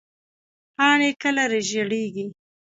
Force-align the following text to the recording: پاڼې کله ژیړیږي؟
پاڼې 0.75 1.09
کله 1.21 1.43
ژیړیږي؟ 1.69 2.25